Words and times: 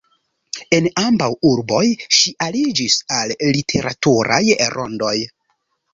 En 0.77 0.87
ambaŭ 1.01 1.27
urboj 1.49 1.83
ŝi 2.19 2.33
aliĝis 2.47 2.97
al 3.19 3.35
literaturaj 3.53 4.43
rondoj. 4.77 5.17